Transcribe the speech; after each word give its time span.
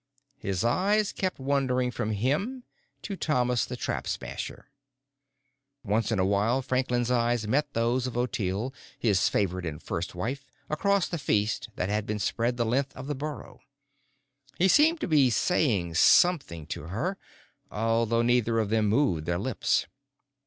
His 0.39 0.63
eyes 0.63 1.11
kept 1.11 1.37
wandering 1.37 1.91
from 1.91 2.09
him 2.13 2.63
to 3.03 3.15
Thomas 3.15 3.65
the 3.67 3.75
Trap 3.77 4.07
Smasher. 4.07 4.65
Once 5.83 6.11
in 6.11 6.17
a 6.17 6.25
while, 6.25 6.63
Franklin's 6.63 7.11
eyes 7.11 7.47
met 7.47 7.73
those 7.75 8.07
of 8.07 8.17
Ottilie, 8.17 8.71
his 8.97 9.29
favored 9.29 9.63
and 9.63 9.79
first 9.79 10.15
wife, 10.15 10.43
across 10.71 11.07
the 11.07 11.19
feast 11.19 11.69
that 11.75 11.89
had 11.89 12.07
been 12.07 12.17
spread 12.17 12.57
the 12.57 12.65
length 12.65 12.95
of 12.97 13.05
the 13.05 13.13
burrow. 13.13 13.59
He 14.57 14.67
seemed 14.67 14.99
to 15.01 15.07
be 15.07 15.29
saying 15.29 15.93
something 15.93 16.65
to 16.65 16.85
her, 16.87 17.19
although 17.69 18.23
neither 18.23 18.57
of 18.57 18.71
them 18.71 18.87
moved 18.87 19.27
their 19.27 19.37
lips. 19.37 19.85